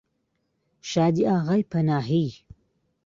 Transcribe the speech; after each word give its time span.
شادی 0.91 1.23
ئاغای 1.29 1.63
پەناهی 1.71 2.27